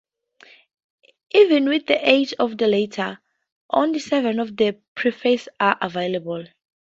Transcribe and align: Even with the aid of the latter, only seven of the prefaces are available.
Even 1.29 1.69
with 1.69 1.85
the 1.85 2.09
aid 2.09 2.33
of 2.39 2.57
the 2.57 2.67
latter, 2.67 3.19
only 3.69 3.99
seven 3.99 4.39
of 4.39 4.57
the 4.57 4.79
prefaces 4.95 5.47
are 5.59 5.77
available. 5.79 6.43